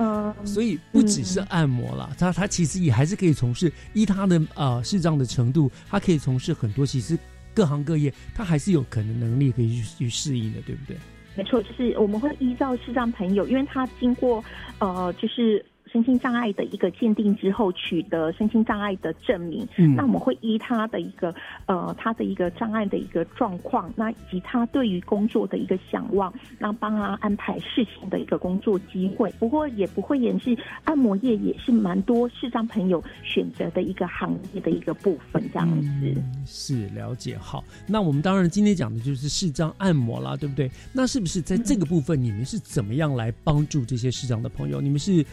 [0.45, 7.17] 所以不只是按摩了，他他其实也还是可以从事，依他的呃视障的程度，他可以从事很多其实
[7.53, 10.97] 各行各业，他还是有可能能力可以去去适应的，对不对？
[11.35, 14.43] 没错，就是我们会依照视障朋友，因为他经过
[14.79, 15.63] 呃，就是。
[15.91, 19.67] 身心障碍的一个鉴定之后，取得身心障碍的证明。
[19.77, 21.33] 嗯，那我们会依他的一个
[21.65, 29.31] 呃，他的一个障碍的一个状况，那以及他对于工作的一个向往，那帮他安排事情的一个工作机会。
[29.39, 36.23] 不过也不会延续按摩业，也是蛮多视障朋友选择的一个行业的一个部分，这样子。
[36.45, 37.63] 是了解好。
[37.87, 40.69] 那我们当然今天讲的就是视障按摩啦，对不对？
[40.93, 44.81] 那是不是在这个部分，你们是怎么样来帮助这些视障的朋友？
[44.81, 45.25] 你们是？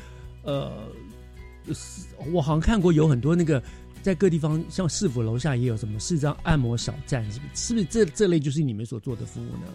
[0.45, 0.73] 呃，
[2.33, 3.63] 我好像看过有很多那个，
[4.03, 7.67] 在各地方，像市府楼下也有什么视障按摩小站，是不是？
[7.67, 9.75] 是不是这这类就是你们所做的服务呢？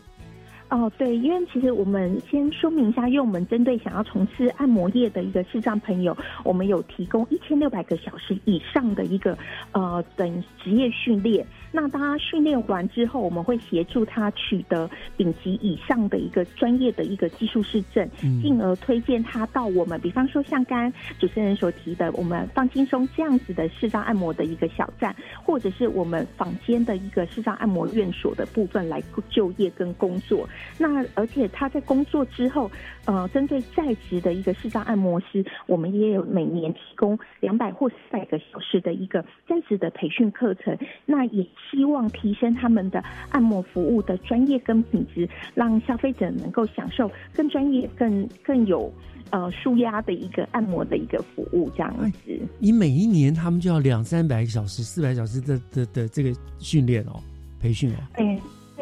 [0.70, 9.36] 哦，对，因为其实我们先说明一下，因为我们针对想要从事按摩业的一个视障朋友，我们有提供一千六百个小时以上的一个
[9.72, 11.44] 呃等职业训练。
[11.72, 18.10] 那当他训练完之后，我们会协助他取得丙级以上的一个专业的一个技术师证，
[18.42, 30.48] 进而推荐他到我们，比方说像刚刚主持人所提的，我们放轻松这样子的视障按摩的一个小站，或者是我们坊间的一个视障按摩院所的部分来就业跟工作。
[30.78, 32.70] 那而且他在工作之后，
[33.10, 40.78] 呃，针对在职的一个视障按摩师，我们也有每年提供两百或四百个小时的一个在职的培训课程。
[41.08, 48.94] 那也希望提升他们的按摩服务的专业跟品质，让消费者能够享受更专业、更更有
[49.32, 51.68] 呃舒压的一个按摩的一个服务。
[51.76, 57.20] 这样子，你每一年他们就要两三百个小时、四百小时的的的这个训练哦，
[57.60, 57.98] 培训哦。
[58.14, 58.40] 哎。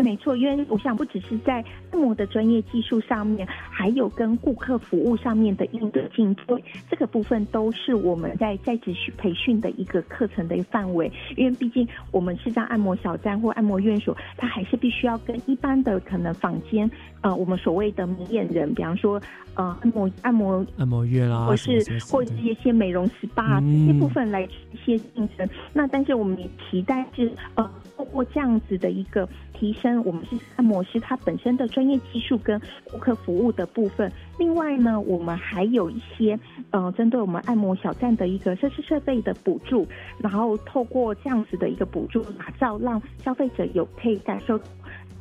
[0.08, 11.12] 没错，因为我想不只是在按摩的专业技术上面，还有跟顾客服务上面的应对进退，这个部分都是我们在在职培训的一个课程的一个范围。
[11.36, 16.89] 因为毕竟我们是在按摩小站或按摩院所，它还是必须要跟一般的可能坊间，
[17.20, 19.22] 呃，我们所谓的明眼人，比方说，
[19.56, 25.46] 呃，按摩按摩按摩院啦，或是或者是一些美容 SPA 这些部分来一些竞争。
[25.74, 29.28] 那但是我们也期待是呃，通过这样子的一个。
[29.60, 32.60] 提升我们是按摩师他本身的专业技术跟
[32.92, 34.12] 顾客服务的部分。
[34.38, 36.38] 另外呢，我们还有一些
[36.72, 39.88] 呃，针对我们按摩小站的一个设施设备的补助，
[40.20, 44.60] 然后透过这样子的一个补助，打造让消费者有可以感受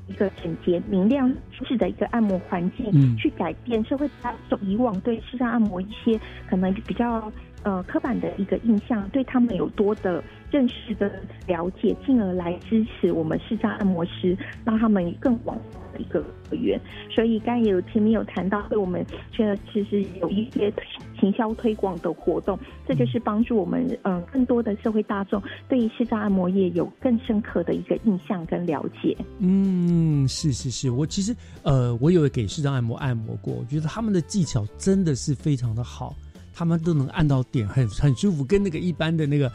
[0.09, 7.33] 一个整洁、明亮、舒适的一个按摩环境，去改变社会大众以往对视障按摩一些可能比较
[7.67, 10.23] 呃刻板的一个印象，对他们有多的。
[10.49, 11.11] 认识的
[11.49, 15.59] 了解，进而来支持我们视障按摩师，让他们更广
[15.93, 16.81] 的一个源。
[17.11, 19.05] 所以刚才有前面有谈到，对我们
[19.37, 20.73] 现在其实有一些
[21.19, 29.17] 行销推广的活动，这就是帮助我们嗯更多的社会大众对于视障按摩业有更深刻的一个印象跟了解。
[29.41, 36.15] 嗯，是是是，我其实呃我有给视障按摩按摩过，我觉得他们的技巧真的是非常的好，
[36.57, 39.53] 他们都能按到点，很很舒服，跟那个一般的那个。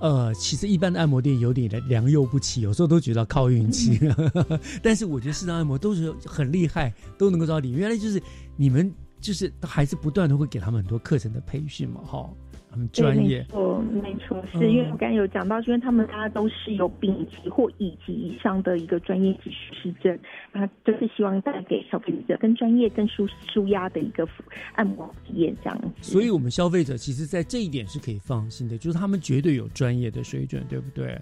[0.00, 3.98] 呃，其实一般的按摩店有点良莠不齐，有时候都觉得靠运气。
[4.82, 7.70] 但是我觉得适当按摩都是很厉害，都能够到底。
[7.70, 8.22] 原来就是
[8.54, 12.28] 你们就是还是不断的会给他们很多课程的培训嘛，哈。
[12.74, 20.18] 很专业，哦，没错，是因为我刚才有讲到，因为他们大家都是有丙级或乙级以上的一个专业技术师证，
[20.52, 24.28] 那就是希望带给消费者更专业、更舒舒压的一个
[24.74, 25.88] 按摩体验这样子。
[26.02, 31.20] 所以，我们消费者其实，在这一点是可以放心的，就是他们绝对有专业的水准，对不对？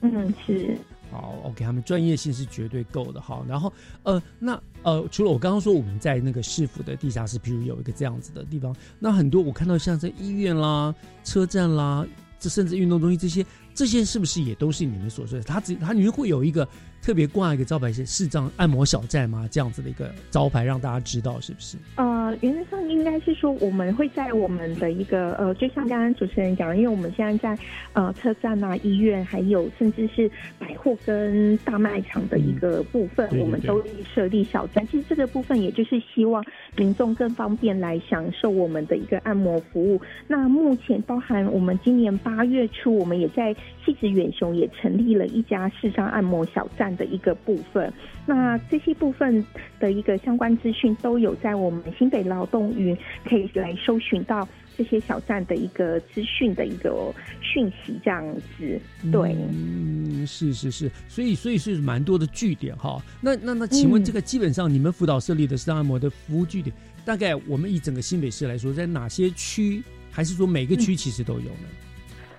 [0.00, 0.76] 嗯，是。
[1.14, 3.44] 好，OK，他们专业性是绝对够的哈。
[3.48, 10.92] 然后，呃，那呃，除了我刚刚说我们在那个市府的地下室，譬如有一个这样子的地方，那很多我看到像在医院啦、
[11.22, 12.04] 车站啦，
[12.40, 15.44] 这甚至运动中心这些，这些是不是也都是你们所说的？
[15.44, 16.66] 它只它你们会有一个
[17.02, 19.48] 特别挂一个招牌是视障按摩小站吗？
[19.50, 21.76] 这样子的一个招牌让大家知道是不是？
[21.96, 27.62] 呃，原则上应该是说我们会在我们的一个呃，就像刚刚主持人讲，因为我们现在在
[27.92, 34.86] 呃车站啊、医院，还有甚至是百货跟大卖场的一个部分，我们都设立小站。
[34.86, 36.42] 其实这个部分也就是希望
[36.76, 40.00] 民众更方便来享受我们的一个按摩服务。
[40.26, 47.92] 那目前包含我们今年八月初，我们也在细子远雄也成立了一家视障按摩小站的一个部分。
[48.26, 49.44] 那这些部分
[49.78, 52.96] 的一个相关资讯都有在我们新北劳动云
[53.28, 58.24] 可以来搜寻到这些小站的一个资讯的一个讯息，这样
[58.56, 58.80] 子。
[59.12, 63.00] 对，嗯，是是是，所以所以是蛮多的据点哈。
[63.20, 69.82] 那那那，请问这个基本上你们辅导设立的视障按摩的服务据点，大概我们以整个新北市来说，在哪些区？
[70.10, 71.68] 还是说每个区其实都有呢？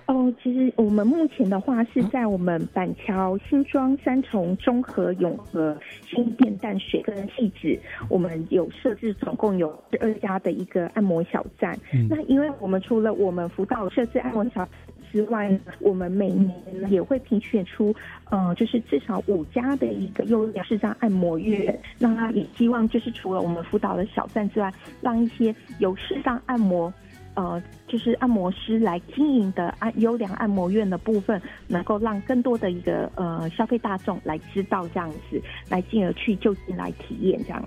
[0.06, 5.76] 哦，其实我们目前的话是在我们板桥、新庄、三重、中和、永和、
[6.08, 7.76] 新店、淡水跟汐止，
[8.08, 11.76] 我们有设置总共有十二家的一个按摩小站。
[12.08, 14.68] 那因为我们除了我们辅导设置按摩小
[15.10, 15.50] 之外，
[15.80, 16.52] 我们每年
[16.88, 17.92] 也会评选出，
[18.30, 21.76] 呃，就是至少五家的一个优良市障按摩院。
[21.98, 26.92] 那也希望就是除了我们辅导的小站之外，让一些有适当按摩。
[27.36, 37.62] 呃，就是按摩师来经营的按优良按摩院的部分，能够让更多的一个呃消费大众来知道这样子，来进而去就近来体验这样。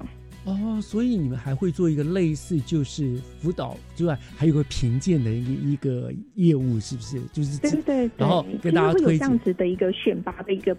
[0.46, 7.22] 哦，所以你们还会做一个类似就是辅导之外，还有个评鉴的一一个业务，是不是？
[7.32, 10.76] 就是对对对，然后跟大家会有这样子的一个选拔的一个。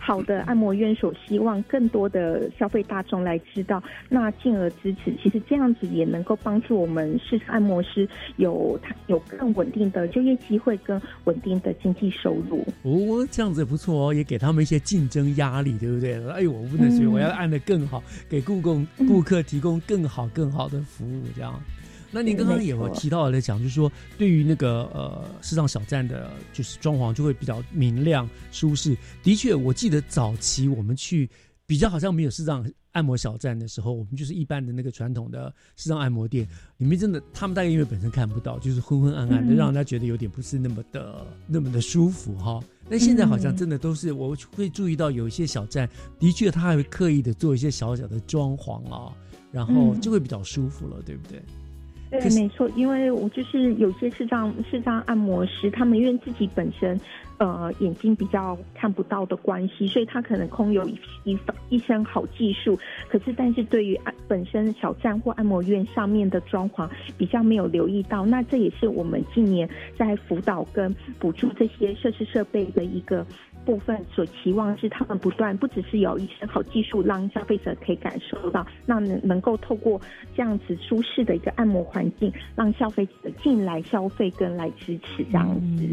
[0.00, 12.64] 好的按摩院所希望更多的消费大众来知道，那进而支持，其实这样子也能够帮助我们市场按摩师有他有更稳定的就业机会跟稳定的经济收入。
[12.82, 16.14] 哦，这样子也不错哦，也给他们一些竞争压力，对不对？
[16.30, 21.60] 哎，我不能学，我要按的更好，给顾客顾客提供更好更好的服务，这样。
[22.10, 28.96] 那您刚刚也有提到来讲，就是说对于那个呃市场小站的，就是装潢就会比较明亮舒适。
[29.22, 31.28] 的确，我记得早期我们去
[31.66, 36.48] 比较好像没有市场按摩小站的时候，我们就是一般的那个传统的市场按摩店
[36.78, 42.58] 里面，真的他们大概因为本身看不到，就是昏昏暗暗的，让人家觉得有点不是那么的那么的舒服哈。
[42.88, 45.86] 那现在好像真的都是，我会注意到有一些小站，
[46.18, 49.14] 的确他还会刻意的做一些小小的装潢啊，
[49.52, 51.42] 然后就会比较舒服了，对不对？
[52.10, 56.98] 对，没错，因为我就是有些视障视障按摩师，他们因为自己本身，
[57.36, 61.38] 呃，眼睛比较看不到的关系，所以他可能空有一一
[61.68, 62.78] 一身好技术，
[63.10, 66.88] 可是但是对于按本身小站或按摩院上面的装潢
[67.18, 73.26] 比较没有留意到，那这也是我们近年在辅导跟补助这些设施设备的一个。
[73.68, 80.00] 部分所期望是他们不断不只是有一些好技术，让消费者可以感受到，那能能够透过
[80.34, 85.86] 这样子舒适的一个按摩环境，让消费者进来消费跟来支持这样子。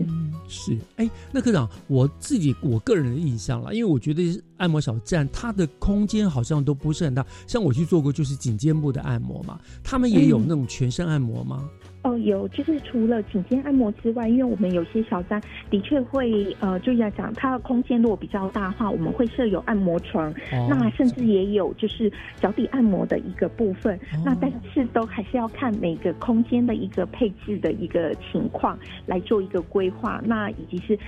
[0.48, 11.70] 是，哎，那科长，我自己我个人的印象啦，因为我觉得按摩小站它的空间好像都不是很大，像我去做过就是颈肩部的按摩嘛，他们也有那种全身按摩吗？
[12.06, 15.42] 哦，有，就是除了颈肩按摩之外，因为我们有些小三
[15.72, 20.32] 的确会，呃，就要讲它的空间如果比较大的话，我们会设有按摩床，
[20.70, 28.78] 那甚至也有就是脚底按摩的一个部分，那但是都还是要看每个空间的一个配置的一个情况
[29.08, 31.00] 来做一个规划，那以及是，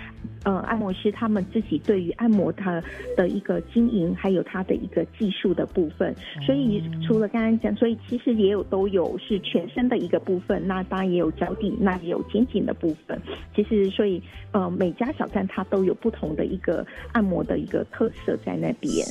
[0.45, 2.81] 呃，按摩师他们自己对于按摩它
[3.15, 10.83] 的一个经营，还有它的一个技术的部分，所以除了刚刚讲，所以其实也有都有是全身的一个部分，那。
[10.89, 13.21] 当然也有脚底，那也有肩颈的部分。
[13.55, 14.21] 其实，所以
[14.51, 19.05] 呃，每家小站它都有不同的一个按摩的一个特色在那边。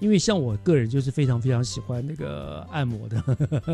[0.00, 3.22] 因为像我个人就是非常非常喜欢那个按摩的，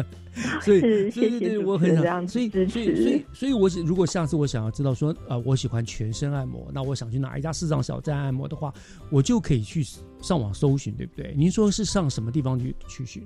[0.60, 8.72] 所以对对对，我很想，所以所以所以所以，我如果下次我想要知道说呃，我喜欢全身按摩，那我想去哪一家市场小站按摩的话，
[9.10, 9.84] 我就可以去
[10.20, 11.32] 上网搜寻，对不对？
[11.36, 13.22] 您说是上什么地方去去寻？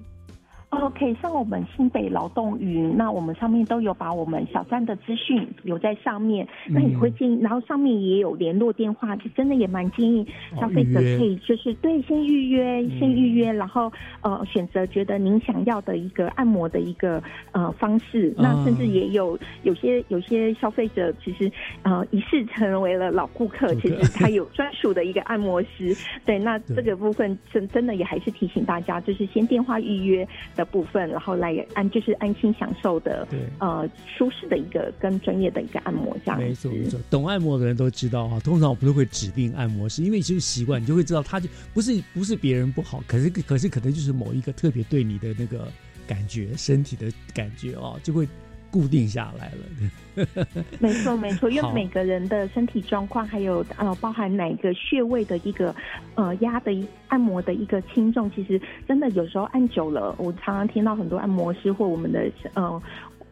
[0.70, 6.46] 哦，可以上我们新北劳动云，那我们上面都有把我们小站的资讯留在上面。
[6.68, 10.24] 那也会建议，然后上面也有联络电话，就真的也蛮建议
[10.60, 18.32] 消费者可以就是对先预约，先预约，然后呃选择觉得您想要的一个按摩的一个呃方式。
[18.38, 21.50] 那甚至也有有些有些消费者其实
[21.82, 25.96] 呃一试成为了老顾客，其实他有专属的一个按摩师。
[26.24, 30.24] 对，那 这个部分真真的也还是提醒大家，就是先电话预约。
[30.60, 36.38] 的部分，然后来安就是安心享受的，对，呃，舒适的一个跟专业的一个按摩这样。
[36.38, 38.38] 没错没错，懂按摩的人都知道哈。
[38.40, 45.66] 通常我们都会指定按摩师，因为就是习惯，你就会知道，他就不是不是别人不好，可是可是可能就是某一个特别对你的那个
[46.06, 48.28] 感觉，身体的感觉哦，就会。
[48.70, 50.26] 固定下来了，
[50.78, 55.74] 没错没错，因为每个人的身体状况，还有呃包含哪个穴位的一个
[56.14, 56.72] 呃压的
[57.08, 62.80] 按摩的一个轻重，其实真的有时候按久了，我常常听到很多按摩师或我们的嗯。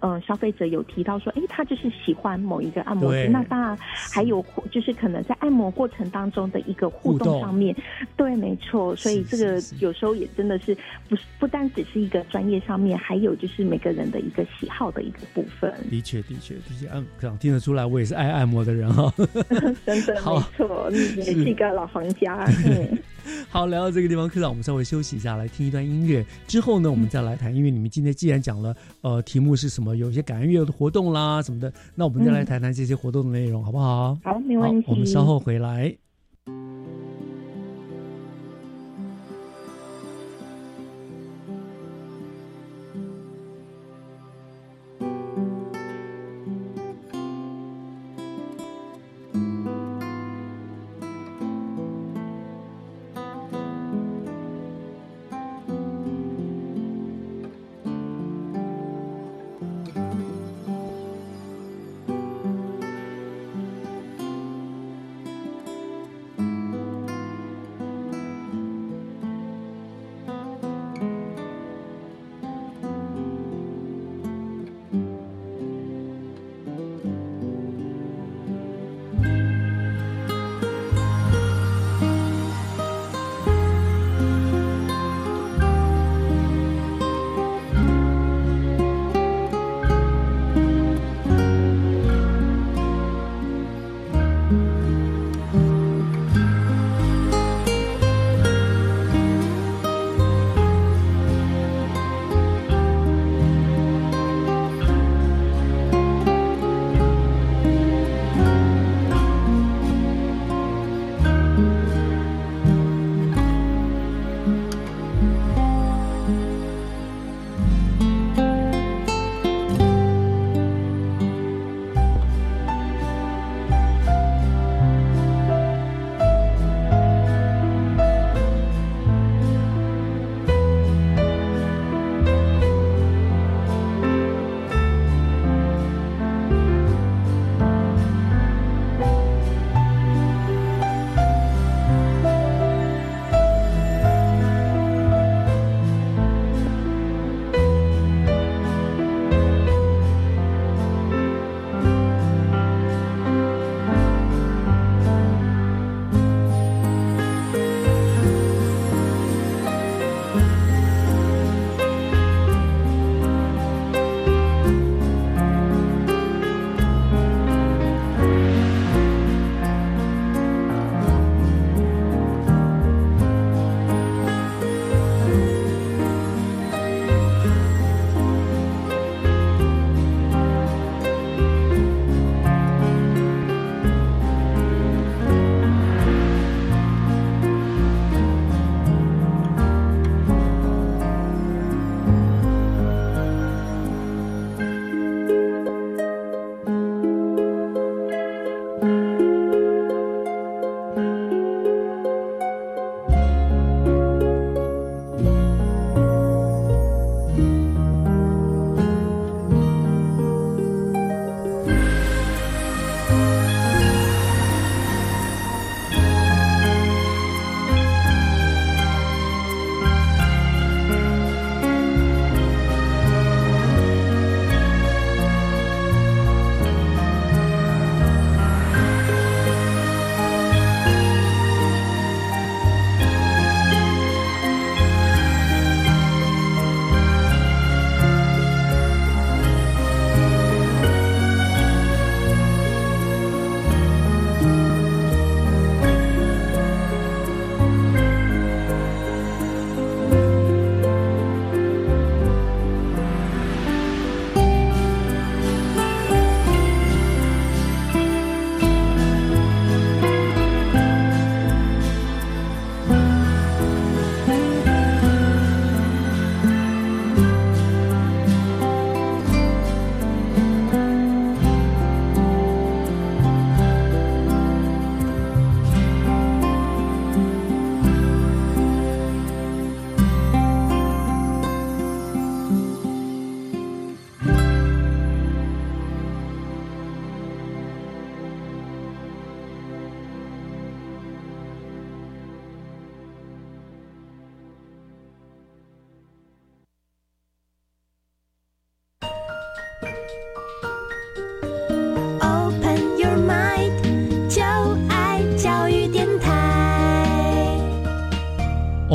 [0.01, 3.29] 呃，消费者有提到说，哎，他就是喜欢某一个按摩师。
[3.29, 3.77] 那当然
[4.13, 7.75] 还有，就是可能在按摩过程当中的一个互动上面，
[8.17, 8.95] 对，没错。
[8.95, 10.77] 所以这个有时候也真的是
[11.09, 15.73] 不不单只是一个专业上面，还有就是每个人的一个喜好的一个部分。
[15.91, 19.13] 的确，的确，的确，按这样听得出来，我也是爱按摩的人哈。
[19.85, 22.47] 真的，没错，你也是一个老行家。
[23.49, 26.25] 好，聊到这个地方，科长，我们稍微休息一下，来听一段音乐。
[26.47, 27.55] 之后呢，我们再来谈。
[27.55, 29.97] 因为你们今天既然讲了，呃，题目是什么？
[29.97, 34.17] 有一些感恩月的活动啦什么的，那我们再来谈谈这些活动的内容，好不好？
[34.23, 34.87] 好，没问题。
[34.89, 35.97] 我们稍后回来。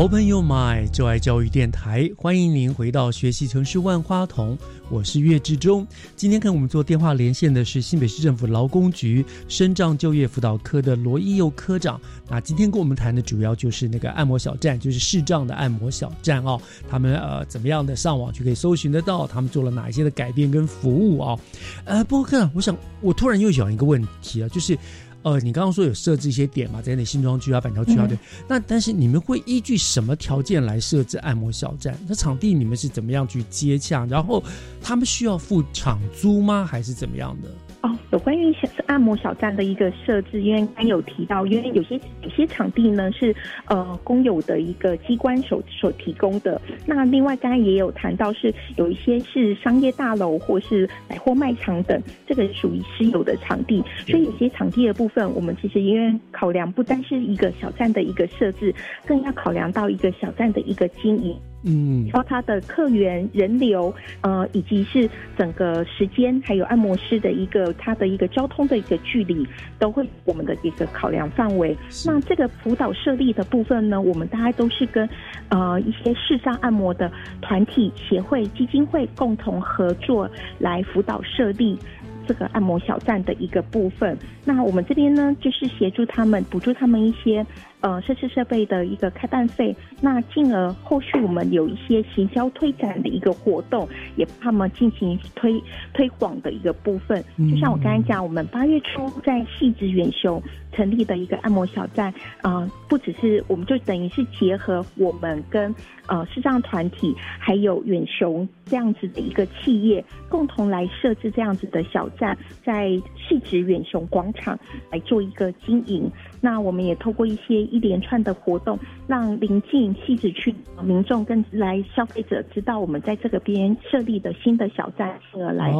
[0.03, 4.57] Open Your Mind，就爱教育电台，欢迎您回到学习城市万花筒，
[4.89, 5.87] 我是岳志忠。
[6.13, 11.97] 今天跟我们做电话连线的是新北市政府劳工局身障就业辅导科的罗一佑科长。
[12.27, 16.59] 那今天跟我们谈的主要就是那个按摩小站，就是视障的按摩小站哦。
[16.89, 19.25] 他们呃怎么样的上网就可以搜寻得到？
[19.25, 21.39] 他们做了哪一些的改变跟服务啊？
[21.85, 24.77] 呃，不过科长，我想我突然又想一个问题啊，就是。
[25.23, 28.17] 呃，你刚刚说有设置一些点嘛，在那新庄区啊、板桥区啊，对。
[28.47, 31.97] 那但是你们会依据什么条件来设置按摩小站？
[32.07, 34.05] 那场地你们是怎么样去接洽？
[34.05, 34.43] 然后
[34.81, 36.65] 他们需要付场租吗？
[36.65, 37.49] 还是怎么样的？
[37.83, 46.61] 哦，有关于小按摩小站的一个设置，因为刚有提到，因为有些有些场地呢是呃公有的一个机关所所提供的。
[46.85, 53.83] 那另外刚刚也有谈到，是有一些是商业大楼或是百货卖场等，这个属于私有的场地。
[54.07, 58.73] 所以有些场地的部分，我们其实因为考量不单是一个小站的一个设置，
[59.05, 61.35] 更要考量到一个小站的一个经营。
[61.63, 69.47] 嗯，包括它的客源、人流，呃，以及是整个时间，还有按摩师的一个它的一个交通的一个距离，
[69.79, 71.75] 都会我们的一个考量范围。
[72.05, 75.07] 那这个辅导设立的部分呢，我们大概都是跟
[75.49, 77.09] 呃一些视障按摩的
[77.41, 81.79] 团体、协会、基金会共同合作来辅导设立。
[82.25, 87.45] 这个按摩小站的一个部分，那我们这边呢，就是协助他们补助他们一些
[87.83, 95.61] 呃设施设备的一个开办费，那进而后续我们有一些行销推展的一个活动，也帮他们进行推
[95.93, 97.23] 推广的一个部分。
[97.37, 105.75] 就像我刚才讲，我们八月初在细致远雄成立的一个按摩小站，啊，不只是我们就等于是结合我们跟。
[106.05, 114.59] 呃，视障团体还有远雄这样子的一个企业，共同来设置这样子的小站，在细致远雄广场
[114.91, 116.11] 来做一个经营。
[116.43, 118.77] 那我们也透过一些一连串的活动，
[119.07, 125.71] 让临近西子区民众跟来消费者知道我们在这个边设立的新的小站，进而来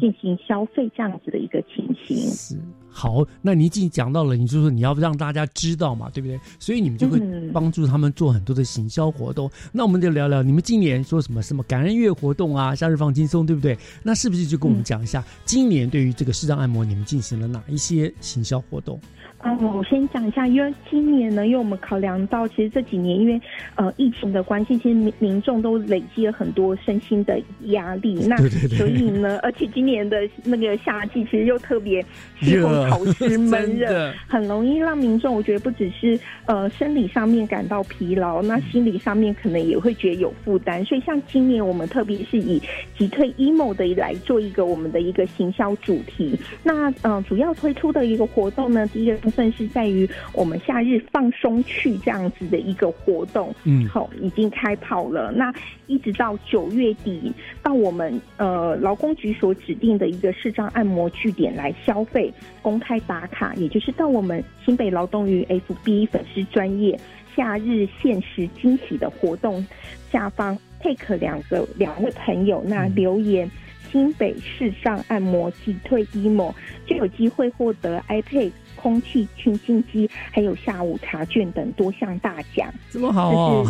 [0.00, 2.16] 进行消费这样子的一个情形。
[2.32, 2.56] 是
[2.90, 6.36] 好，那你已经讲到了，你就说你要让大家知道嘛，对不对？
[6.58, 7.20] 所以你们就会
[7.52, 9.48] 帮助他们做很多的行销活动。
[9.70, 13.78] 那我们就聊聊你们今年说什么什么感恩月活动啊，夏日放轻松，对不对？
[14.02, 18.98] 那是不是就跟我们讲一下，今年对于这个视障按摩，你们进行了哪一些行销活动？
[19.44, 23.40] 嗯，我先讲一下，因为今年呢，因为我们考量到，其实这几年因为
[23.76, 28.14] 呃疫情的关系，其实民民众都累积了很多身心的压力。
[28.26, 28.36] 那
[28.76, 32.04] 所以呢，而且今年的那个夏季其实又特别
[32.40, 40.84] 气候潮湿闷热， 很容易让民众我觉得不只是呃生理上面感到疲劳，那心理上面可能也会觉得有负担。
[40.84, 42.60] 所以像今年我们特别是以
[42.98, 46.36] 击退 emo 的来做一个我们的一个行销主题。
[46.64, 49.27] 那嗯，主要推出的一个活动呢，第一个。
[49.28, 55.30] 部分是在于我们夏日放松去这样子的一个活动，嗯，好，已经开跑了。
[55.32, 55.52] 那
[55.86, 57.30] 一直到九月底，
[57.62, 66.98] 到我们呃劳工局所指定的一个视障按摩据点来消费，公开打卡，也就是到我们新北劳动局 FB 粉丝专业
[67.36, 69.64] 夏日限时惊喜的活动
[70.10, 73.50] 下方，take 两个两位朋友那留言。
[73.90, 76.52] 新北市上按摩击退 emo
[76.86, 78.52] 就有机会获得 iPad、
[78.88, 82.72] 空气清新机，还有下午茶券等多项大奖。
[82.90, 83.66] 这么好哦！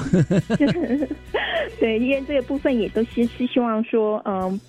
[1.80, 4.60] 对，因为这个部分也都是是希望说，嗯。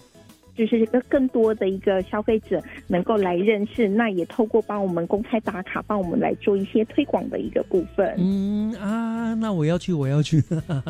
[0.58, 8.14] 就是更更多的一个消费者能够来认识，那也透过帮我们公开打卡，帮我们来做一些推广的一个部分。
[8.18, 10.44] 嗯啊，那我要去，我要去，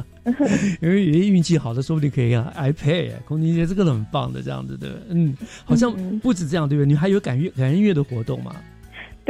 [0.81, 2.51] 因为有些运气好的，说不定可以啊。
[2.57, 6.87] iPad 空气姐这个很棒的，这样子的，嗯，好像不止这样，对不对？
[6.87, 8.55] 你还有感月感恩月的活动吗？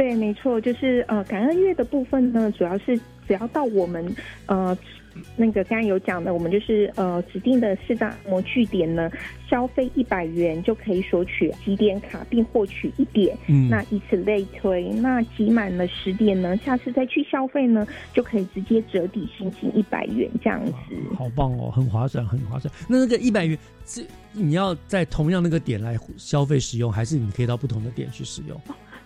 [0.00, 2.96] 对，没错，就是呃，感恩月的部分呢，主要是
[3.28, 4.74] 只要到我们呃。
[5.36, 9.10] 那个刚刚有讲的，我们就是呃指定的四大模具点呢，
[9.50, 13.36] 消费一百元就可以索取几点卡，并获取一点。
[13.48, 17.84] 嗯，那以此类推，那集满了十点呢，下次再去消费呢，
[18.14, 20.72] 就可以直接折抵现金一百元这样子。
[21.18, 22.72] 好棒哦，很划算，很划算。
[22.88, 28.58] 那那个一百元是你要在同样那个点来消费使用，还是你可以到不同的点去使用？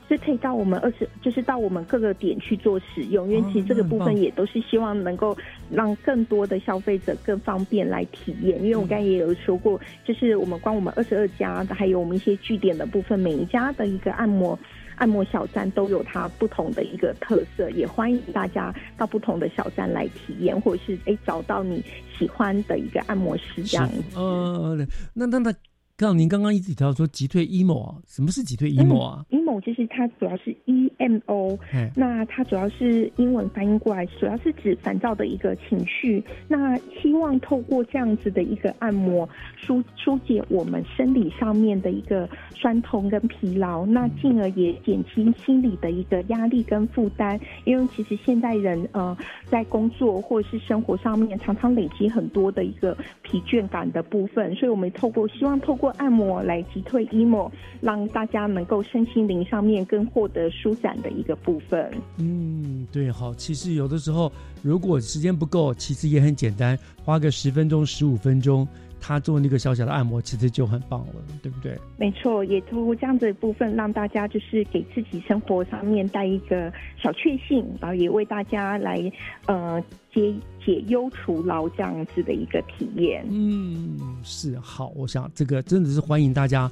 [0.09, 5.37] 是可以到我们二十，就是到我们各个点去做使用，因为其实这个部分也都是希望能够
[5.71, 8.63] 让更多的消费者更方便来体验。
[8.63, 14.59] 因为我刚才也有说过，就是我们光我们二十二家的，还有我们一些据点的部分，每一家的一个按摩
[14.97, 21.83] 按摩小站都有它不同的一个特色，也欢迎大家到不同的小站来体验，或者是哎找到你
[22.19, 23.89] 喜欢的一个按摩师这样。
[24.15, 24.77] 呃，
[25.15, 25.55] 那那那。
[25.97, 29.25] 刚您刚刚一直提到说急退 emo 啊，什么是急退 emo 啊？
[29.31, 31.57] 因 emo 就是它主要是 E M O，
[31.95, 36.23] 那它主要是英文翻译过来，主要是指烦躁的一个情绪。
[36.49, 47.39] 那希望透过这样子的一个按摩，疏疏解我们生理上面的一个酸痛跟疲劳，那进而也减轻心理的一个压力跟负担。
[47.65, 49.17] 因为其实现代人呃
[49.47, 61.91] 在工作或者是生活上面，常常累积很多的一个疲倦感的部分，所以我们透过希望透过按摩来击退 emo，让大家能够身心灵上面更获得舒展的一个部分。
[62.19, 64.31] 嗯，对，好，其实有的时候
[64.63, 68.67] 如果时间不够，其实也很简单，花个十分钟、十五分钟。
[69.07, 71.79] 他做那个小小的按摩，其实就很棒了，对不对？
[71.99, 79.13] 没错，也通过这样子的部分，让大家就是给自己生活上面带一个小确幸，然后也为大家来
[79.45, 79.79] 呃
[80.11, 80.35] 解
[80.65, 83.27] 解忧除劳这样子的一个体验。
[83.29, 86.71] 嗯，是好，我想这个真的是欢迎大家。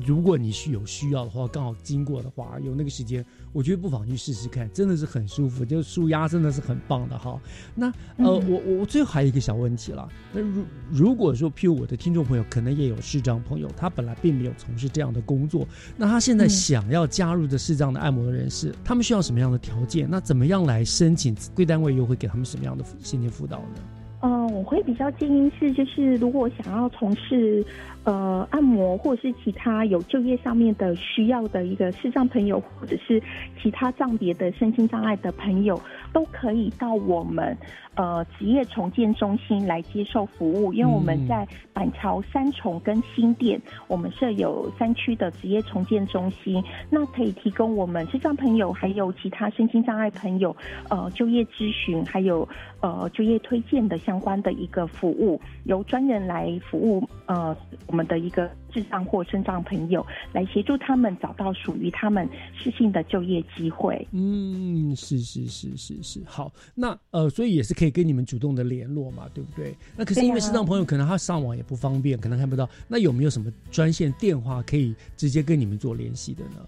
[0.00, 7.38] 如果你是有需要的话，刚好经过的话，有那个时间，我觉得不妨去试试看，真的是很舒服，就是舒压真的是很棒的哈。
[7.74, 20.08] 那呃，我我最后还有一个小问题了，那如如果说，譬如我的听众朋友可能也有视障朋友，他本来并没有从事这样的工作，那他现在想要加入的视障的按摩的人士，他们需要什么样的条件？
[20.10, 21.36] 那怎么样来申请？
[21.54, 23.82] 贵单位又会给他们什么样的心理辅导呢？
[24.24, 27.62] 嗯，我会比较建议是，就是如果想要从事。
[28.04, 33.22] 呃，按摩或者是其他有就业上面的需要的一个视障朋友，或者是
[33.62, 35.80] 其他障别的身心障碍的朋友，
[36.12, 37.56] 都可以到我们
[37.94, 40.72] 呃职业重建中心来接受服务。
[40.72, 50.56] 因为我们在板桥三重跟新店，我们设有三区的职业重建中心，那可以提供我们视障朋友还有其他身心障碍朋友
[50.90, 52.48] 呃就业咨询，还有
[52.80, 57.56] 呃就业推荐的相关的一个服务，由专人来服务呃。
[57.92, 62.26] 我们的一个智障或身障朋友来协助他们找到属于他们
[62.56, 64.08] 适性的就业机会。
[64.12, 69.76] 嗯，是是是是是，好，那呃，所以也是可以跟你们主动的联络嘛，对不对？
[69.94, 76.66] 那可是因为身障朋友可能他上网也不方便，可能看不到，那有没有什么专线电话可以直接跟你们做联系的呢？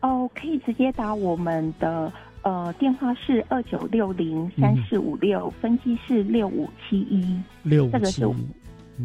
[0.00, 2.10] 哦，可以直接打我们的
[2.40, 8.34] 呃电话是二九六零三四五六，分机是六五七一，六五七一。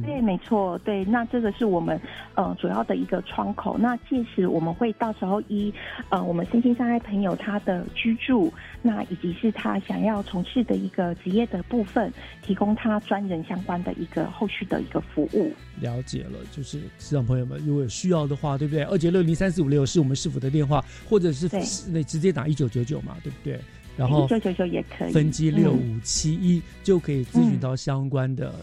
[0.06, 2.00] 对，没错，对，那这个是我们
[2.36, 3.78] 呃主要的一个窗口。
[3.78, 5.74] 那届时我们会到时候依
[6.10, 12.14] 呃我们身心障碍朋友他的居住，那以及是他想要从事的一个职业的部分，
[12.44, 15.52] 提供他专人相关的一个后续的一个服务。
[15.82, 18.84] 了解了，就是市场朋友们如果有需要的话，对不对？
[18.84, 21.50] 二九六零三四五六是我们市府的电话，或者是
[21.92, 23.60] 那直接打一九九九嘛，对不对？
[23.98, 28.54] 然后一九九九也可以，分机六五七一就可以咨询到相关的。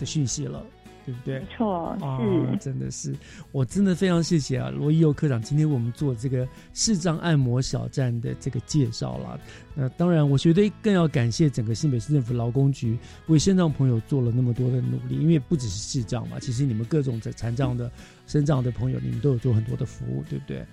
[0.00, 0.64] 的讯息了，
[1.04, 1.38] 对不对？
[1.38, 3.14] 没错，是，真的是，
[3.52, 9.38] 我真的非常谢谢啊，罗伊佑科长今天为我们做这个视障按摩小站的这个介绍了。
[9.74, 17.90] 那当然，我觉得更要感谢整个新北市政府劳工局为身障朋友做了那么多的努力，因为不只是视障嘛，其实你们各种的残障的、
[18.26, 20.64] 身障的朋友，你们都有做很多的服务，对不对？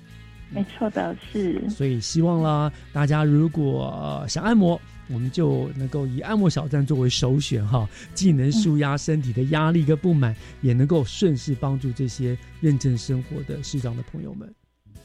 [0.49, 1.69] 没错的，是。
[1.69, 4.79] 所以希望啦，大家如果想按摩。
[5.09, 14.53] 我们就能够以按摩小站作为首选哈，既能舒压身体的压力跟不满，也能够顺势帮助这些认真生活的市长的朋友们。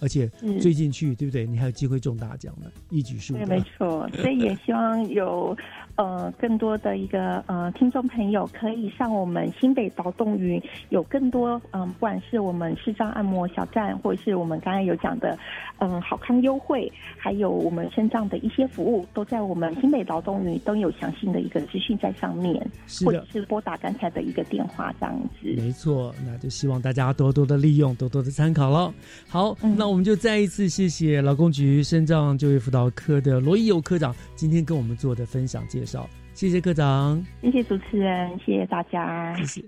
[0.00, 0.28] 而且
[0.60, 1.46] 最近去，对不对？
[1.46, 3.46] 你还有机会中大奖呢，一举数得。
[3.46, 5.56] 没错，所以也希望有
[5.96, 15.38] 呃更多的一个呃听众朋友可以上我们新北劳动云，有更多嗯，不管是我们视障按摩小站，或者是我们刚才有讲的
[15.78, 22.60] 嗯好康优惠，还有我们身障的一些服务，都在我们新北劳动云都有详细的一个资讯在上面，
[23.04, 25.54] 或者是拨打刚才的一个电话这样子。
[25.56, 28.92] 没错，那就希望大家多多的利用，多多的参考了。
[29.28, 29.92] 好，那。
[29.92, 39.64] 我们就再一次谢谢劳工局身障就业辅导科的罗一友科长今天跟我们做的分享介绍，谢谢科长，谢谢主持人，谢谢大家，谢谢。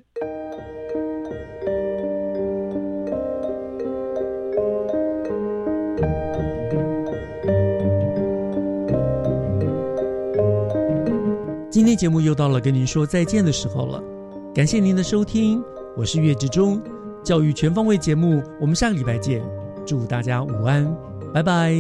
[11.68, 14.00] 今天节目又到了跟您说再见的时候了，
[14.54, 15.60] 感谢您的收听，
[15.96, 16.80] 我是岳志忠，
[17.24, 19.42] 教育全方位节目，我们下个礼拜见。
[19.84, 20.96] 祝大家午安，
[21.32, 21.74] 拜拜。